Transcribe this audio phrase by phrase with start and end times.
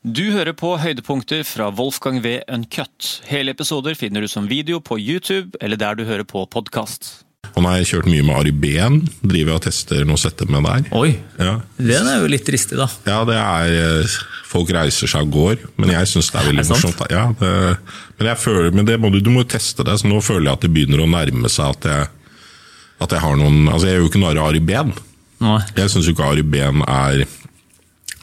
[0.00, 2.38] Du hører på høydepunkter fra Wolfgang V.
[2.48, 3.18] Uncut.
[3.28, 7.18] Hele episoder finner du som video på YouTube eller der du hører på podkast.
[7.50, 8.96] Og nå har jeg kjørt mye med Ari Behn.
[9.20, 10.86] Driver og tester noe sette med der.
[10.96, 11.58] Oi, Ja.
[11.76, 12.86] den er jo litt dristig, da.
[13.04, 13.74] ja, det er
[14.04, 14.16] eh,
[14.50, 17.02] Folk reiser seg og går, men jeg syns det er veldig Er det morsomt.
[17.12, 17.50] Ja, det,
[18.18, 20.48] men jeg føler, men det må du, du må jo teste det, så nå føler
[20.48, 22.08] jeg at det begynner å nærme seg at jeg,
[23.04, 24.94] at jeg har noen Altså, jeg er jo ikke narr av Ari Behn.
[25.76, 27.22] Jeg syns jo ikke Ari Behn er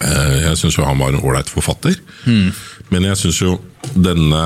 [0.02, 1.95] Jeg syns jo han var en ålreit forfatter.
[2.93, 3.55] Men jeg syns jo
[3.96, 4.42] denne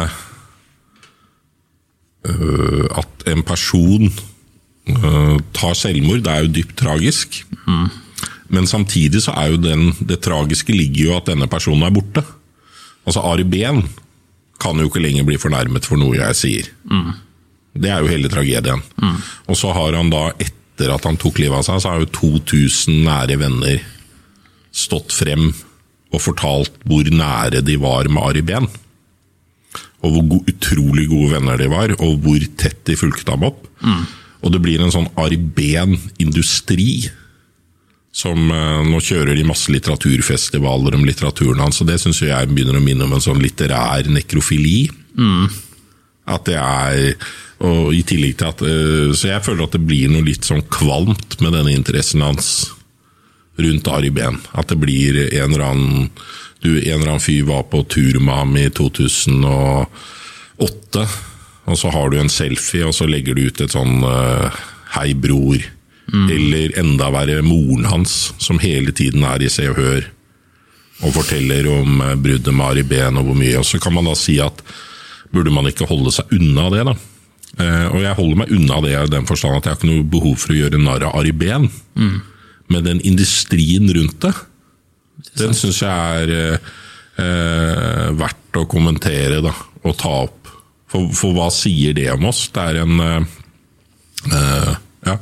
[2.26, 7.42] øh, At en person øh, tar selvmord, det er jo dypt tragisk.
[8.52, 12.24] Men samtidig så er jo den, det tragiske ligger jo at denne personen er borte.
[13.06, 13.84] Altså Ari Behn
[14.62, 16.68] kan jo ikke lenger bli fornærmet for noe jeg sier.
[17.74, 18.82] Det er jo hele tragedien.
[19.48, 22.10] Og så har han da, etter at han tok livet av seg, så har jo
[22.12, 23.80] 2000 nære venner
[24.72, 25.52] stått frem
[26.12, 28.68] og fortalt hvor nære de var med Ari Behn.
[30.02, 33.68] Og hvor go utrolig gode venner de var, og hvor tett de fulgte ham opp.
[34.42, 37.10] Og det blir en sånn Ari Behn-industri.
[38.12, 42.76] Som eh, Nå kjører de masse litteraturfestivaler om litteraturen hans, og det syns jeg begynner
[42.76, 44.90] å minne om en sånn litterær nekrofili.
[46.32, 47.16] At det er
[47.62, 50.64] og i tillegg til at øh, Så jeg føler at det blir noe litt sånn
[50.74, 52.72] kvalmt med denne interessen hans
[53.58, 54.38] rundt Ari Behn.
[54.54, 56.10] At det blir en eller annen
[56.62, 59.88] du, En eller annen fyr var på tur med ham i 2008,
[61.66, 64.54] og så har du en selfie, og så legger du ut et sånn uh,
[64.94, 65.66] 'hei, bror'.
[66.12, 70.04] Eller enda verre moren hans, som hele tiden er i Se og Hør
[71.02, 73.58] og forteller om eh, bruddet med Ari Behn og hvor mye.
[73.60, 74.62] Og så kan man da si at
[75.32, 76.96] burde man ikke holde seg unna det, da?
[77.58, 80.12] Eh, og jeg holder meg unna det i den forstand at jeg har ikke noe
[80.14, 81.68] behov for å gjøre narr av Ari Behn.
[82.72, 84.34] Men den industrien rundt det,
[85.40, 86.70] den syns jeg er eh,
[87.22, 90.50] eh, verdt å kommentere da, og ta opp.
[90.92, 92.46] For, for hva sier det om oss?
[92.52, 93.36] Det er en eh,
[94.36, 94.72] eh,
[95.08, 95.18] Ja,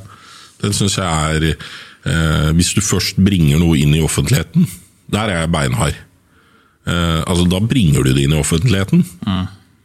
[0.63, 4.65] den syns jeg er eh, Hvis du først bringer noe inn i offentligheten,
[5.13, 5.99] der er jeg beinhard.
[6.89, 9.05] Eh, altså, da bringer du det inn i offentligheten.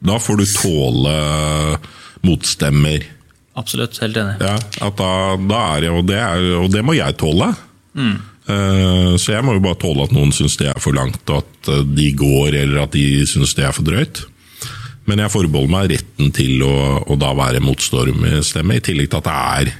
[0.05, 1.15] Da får du tåle
[2.25, 3.05] motstemmer.
[3.55, 4.39] Absolutt, helt enig.
[4.43, 7.53] Ja, at da, da er jeg, og det, er, og det må jeg tåle.
[7.95, 8.17] Mm.
[9.23, 11.69] så jeg må jo bare tåle at noen syns det er for langt, og at
[11.71, 14.25] eh, de går, eller at de syns det er for drøyt.
[15.07, 16.75] Men jeg forbeholder meg retten til å,
[17.07, 19.79] å da være motstormstemme, i tillegg til at det er eh,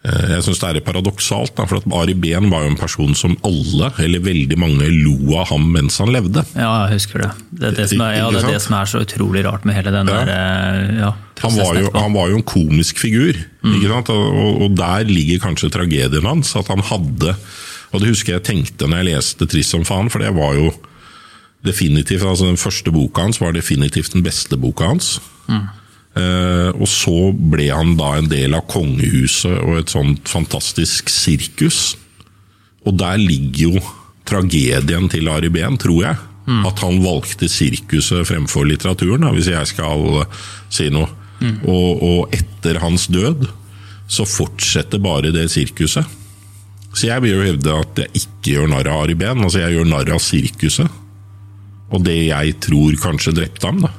[0.00, 3.90] jeg synes det er paradoksalt, for at Ari Behn var jo en person som alle,
[4.00, 6.40] eller veldig mange, lo av ham mens han levde.
[6.54, 7.30] Ja, jeg husker det.
[7.52, 9.76] Det er det, som er, ja, det, er det som er så utrolig rart med
[9.76, 10.22] hele den Ja.
[10.24, 11.10] der eh, ja,
[11.42, 14.08] Han var, jo, han var jo en komisk figur, ikke sant?
[14.08, 16.54] Og, og der ligger kanskje tragedien hans.
[16.56, 17.36] At han hadde
[17.92, 20.70] Og det husker jeg tenkte når jeg leste 'Trist som faen', for det var jo
[21.66, 25.18] definitivt altså Den første boka hans var definitivt den beste boka hans.
[25.48, 25.60] Eh,
[26.10, 31.94] og så ble han da en del av kongehuset og et sånt fantastisk sirkus.
[32.82, 33.84] Og der ligger jo
[34.26, 36.18] tragedien til Ari Behn, tror jeg.
[36.66, 40.38] At han valgte sirkuset fremfor litteraturen, hvis jeg skal eh,
[40.72, 41.06] si noe.
[41.40, 43.46] Og, og etter hans død
[44.10, 46.04] så fortsetter bare det sirkuset.
[46.90, 49.76] Så jeg vil jo hevde at jeg ikke gjør narr av Ari Behn, altså jeg
[49.76, 50.98] gjør narr av sirkuset.
[51.94, 53.92] Og det jeg tror kanskje drepte ham, da.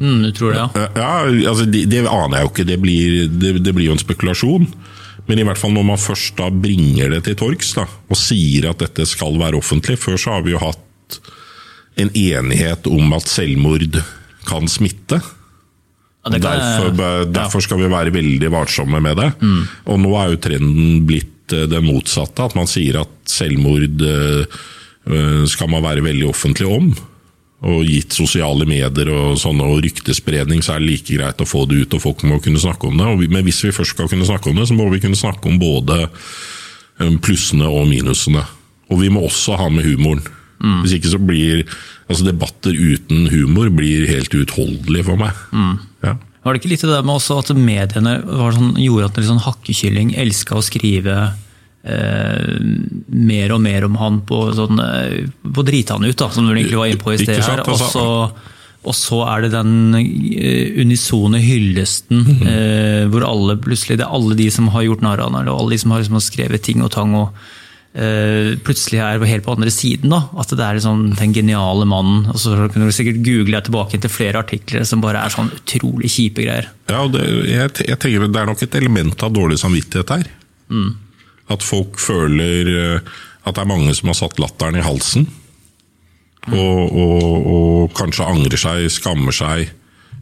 [0.00, 0.88] Mm, du tror det, ja?
[0.96, 1.12] Ja,
[1.50, 4.66] altså det, det aner jeg jo ikke, det blir, det, det blir jo en spekulasjon.
[5.26, 8.68] Men i hvert fall når man først da bringer det til torgs da, og sier
[8.70, 11.18] at dette skal være offentlig Før så har vi jo hatt
[11.96, 13.98] en enighet om at selvmord
[14.46, 15.18] kan smitte.
[16.26, 16.90] ja kan Derfor,
[17.30, 19.30] derfor skal vi være veldig varsomme med det.
[19.88, 24.58] Og nå er jo trenden blitt eh, det motsatte, at man sier at selvmord eh,
[25.06, 26.90] eh, skal man være veldig offentlig om.
[27.66, 31.64] Og gitt sosiale medier og, sånne, og ryktespredning, så er det like greit å få
[31.66, 33.08] det ut, og folk må kunne snakke om det.
[33.22, 35.50] Vi, men hvis vi først skal kunne snakke om det, så må vi kunne snakke
[35.50, 38.44] om både eh, plussene og minusene.
[38.86, 40.22] Og vi må også ha med humoren.
[40.56, 41.66] Hvis ikke så blir
[42.06, 45.36] altså debatter uten humor blir helt uutholdelig for meg.
[46.04, 46.14] Ja.
[46.16, 49.42] Var det ikke litt det med også at mediene var sånn, gjorde at en sånn
[49.42, 51.16] hakkekylling elska å skrive
[51.86, 52.58] eh,
[53.08, 56.54] mer og mer om han på, sånn, eh, på drite han ut, da, som du
[56.54, 57.60] egentlig var inne på i sted her.
[57.62, 58.06] Og altså- så,
[58.86, 62.46] og så er det den eh, unisone hyllesten Mhm.
[62.46, 65.60] eh, hvor alle plutselig Det er alle de som har gjort narr av ham, og
[65.60, 67.14] alle de som har, liksom, skrevet ting og tang.
[67.14, 67.30] og
[67.96, 70.10] eh, plutselig er helt på andre siden.
[70.10, 72.26] da, At det er liksom den geniale mannen.
[72.28, 75.50] og Så kunne du sikkert google deg tilbake til flere artikler som bare er sånn
[75.50, 76.66] utrolig kjipe greier.
[76.90, 80.26] Ja, og det, jeg, jeg tenker Det er nok et element av dårlig samvittighet her.
[81.52, 83.16] At folk føler eh,
[83.46, 85.28] at det er mange som har satt latteren i halsen.
[86.46, 89.70] Og, og, og kanskje angrer seg, skammer seg,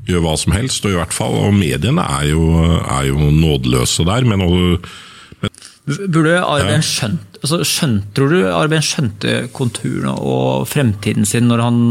[0.08, 0.84] gjør hva som helst.
[0.84, 2.44] Og i hvert fall, og mediene er jo,
[2.80, 4.28] er jo nådeløse der.
[4.28, 5.52] Men, men
[5.84, 11.82] Burde Arben skjønt, altså skjønt, Tror du Arben skjønte konturene og fremtiden sin når han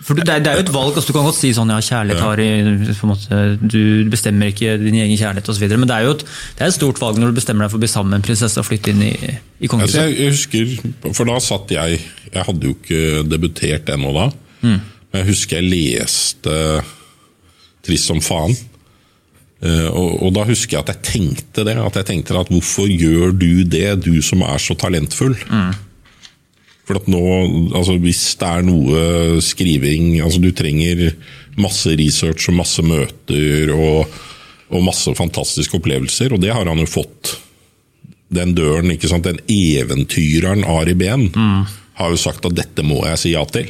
[0.00, 0.94] for det er, det er, jo et valg.
[0.96, 4.78] altså Du kan godt si sånn ja, kjærlighet har på en måte, Du bestemmer ikke
[4.80, 5.66] din egen kjærlighet osv.
[5.74, 6.24] Men det er jo et,
[6.56, 8.26] det er et, stort valg når du bestemmer deg for å bli sammen med en
[8.30, 9.12] prinsesse og flytte inn i,
[9.60, 10.00] i kongehuset.
[10.00, 12.00] Jeg, jeg husker, for da satt jeg
[12.30, 14.26] Jeg hadde jo ikke debutert ennå da.
[14.62, 14.80] Mm.
[15.10, 16.56] Men jeg husker jeg leste
[17.84, 18.56] Trist som faen.
[19.60, 21.76] Uh, og, og, da husker jeg at jeg tenkte det.
[21.76, 25.36] At jeg tenkte at hvorfor gjør du det, du som er så talentfull?
[25.48, 25.72] Mm.
[26.90, 27.22] For at nå,
[27.70, 31.12] altså Hvis det er noe skriving altså Du trenger
[31.60, 34.12] masse research og masse møter og,
[34.70, 37.34] og masse fantastiske opplevelser, og det har han jo fått.
[38.32, 39.26] Den døren, ikke sant?
[39.26, 41.66] Den eventyreren Ari Behn mm.
[41.98, 43.68] har jo sagt at dette må jeg si ja til.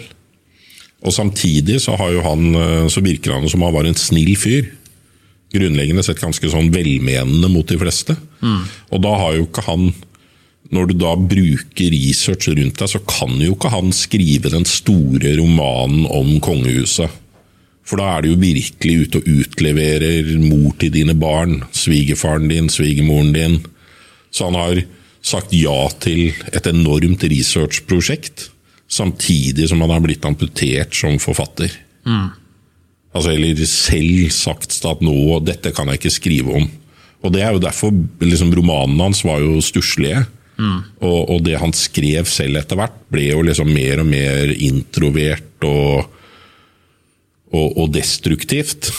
[1.02, 2.61] Og Samtidig så, har jo han,
[2.93, 4.69] så virker han som han var en snill fyr.
[5.56, 8.14] Grunnleggende sett ganske sånn velmenende mot de fleste.
[8.44, 8.62] Mm.
[8.93, 9.88] Og da har jo ikke han
[10.70, 15.34] når du da bruker research rundt deg, så kan jo ikke han skrive den store
[15.40, 17.11] romanen om kongehuset.
[17.87, 22.70] For da er du jo virkelig ute og utleverer mor til dine barn, svigerfaren din,
[22.70, 23.58] svigermoren din.
[24.31, 24.84] Så han har
[25.26, 28.49] sagt ja til et enormt researchprosjekt,
[28.90, 31.75] samtidig som han har blitt amputert som forfatter.
[32.06, 32.31] Mm.
[33.11, 36.69] Altså, eller selv sagt at nå, dette kan jeg ikke skrive om.
[37.26, 37.90] Og det er jo derfor
[38.22, 40.22] liksom, romanene hans var jo stusslige.
[40.60, 40.80] Mm.
[41.00, 45.66] Og, og, det han skrev selv etter hvert, ble jo liksom mer og mer introvert
[45.66, 46.10] og,
[47.54, 48.90] og, og destruktivt.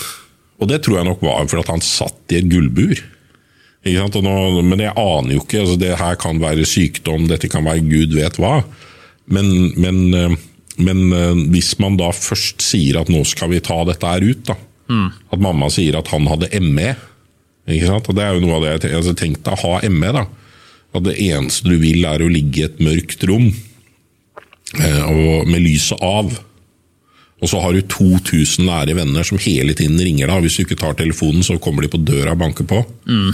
[0.62, 3.02] Og det tror jeg nok var fordi han satt i et gullbur.
[3.82, 5.64] Nå, men jeg aner jo ikke.
[5.64, 8.60] Altså det her kan være sykdom, dette kan være gud vet hva.
[9.32, 10.36] Men, men, eh,
[10.82, 14.44] men eh, hvis man da først sier at nå skal vi ta dette her ut,
[14.50, 14.58] da.
[14.92, 15.08] Mm.
[15.32, 16.92] At mamma sier at han hadde ME.
[17.72, 20.26] Og det er jo noe av det jeg altså, tenkte, å ha ME, da.
[20.92, 23.48] At det eneste du vil, er å ligge i et mørkt rom
[24.76, 25.12] eh,
[25.48, 26.34] med lyset av.
[27.42, 30.44] Og så har du 2000 nære venner som hele tiden ringer deg.
[30.46, 32.84] Hvis du ikke tar telefonen, så kommer de på døra og banker på.
[33.10, 33.32] Mm.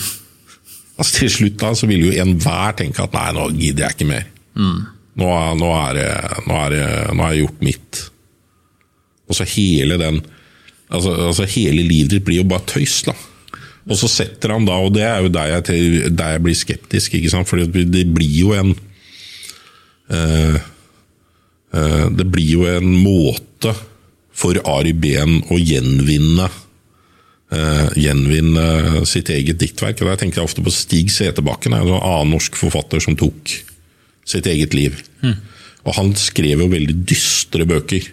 [0.97, 4.11] Altså Til slutt da, så vil jo enhver tenke at nei, nå gidder jeg ikke
[4.13, 4.29] mer.
[4.57, 4.77] Mm.
[5.17, 5.99] Nå, nå, er
[6.45, 8.03] nå, er nå har jeg gjort mitt.
[9.27, 10.21] Og så hele den
[10.87, 13.17] altså, altså Hele livet ditt blir jo bare tøys, da.
[13.87, 17.15] Og så setter han da, og det er jo der jeg, der jeg blir skeptisk,
[17.15, 17.47] ikke sant?
[17.47, 18.73] for det blir jo en
[20.11, 20.57] uh,
[21.71, 23.73] uh, Det blir jo en måte
[24.37, 30.01] for Ari Behn å gjenvinne uh, gjenvinne sitt eget diktverk.
[30.01, 33.55] og Der tenker jeg ofte på Stig Seterbakken, en annen norsk forfatter som tok
[34.27, 34.99] sitt eget liv.
[35.23, 35.39] Mm.
[35.87, 38.11] Og Han skrev jo veldig dystre bøker,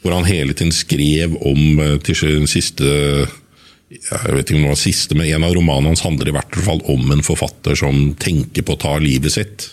[0.00, 2.86] hvor han hele tiden skrev om til sin siste
[3.88, 6.56] jeg vet ikke om det var siste, men En av romanene hans handler i hvert
[6.60, 9.70] fall om en forfatter som tenker på å ta livet sitt.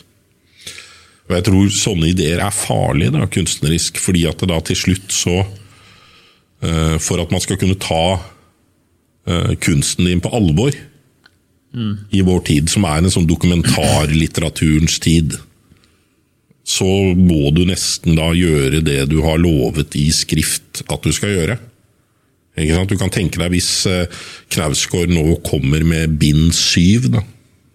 [1.28, 5.12] Og Jeg tror sånne ideer er farlige da, kunstnerisk, fordi at det da til slutt
[5.12, 10.72] så uh, For at man skal kunne ta uh, kunsten din på alvor
[11.76, 12.08] mm.
[12.16, 15.36] i vår tid, som er en sånn dokumentarlitteraturens tid,
[16.66, 21.36] så må du nesten da gjøre det du har lovet i skrift at du skal
[21.36, 21.60] gjøre.
[22.56, 24.06] Du kan tenke deg hvis eh,
[24.54, 27.24] Knausgård nå kommer med bind syv da,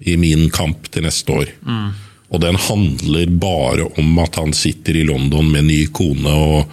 [0.00, 1.50] i Min kamp til neste år.
[1.66, 1.90] Mm.
[2.30, 6.70] Og den handler bare om at han sitter i London med ny kone og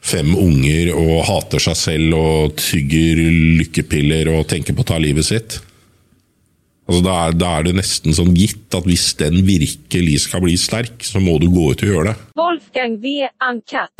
[0.00, 3.20] fem unger og hater seg selv og tygger
[3.60, 5.58] lykkepiller og tenker på å ta livet sitt.
[6.90, 10.56] Altså, da, er, da, er, det nesten sånn gitt at hvis den virkelig skal bli
[10.58, 12.16] sterk, så må du gå ut og gjøre det.
[12.40, 13.28] Wolfgang V.
[13.46, 13.94] Ankat.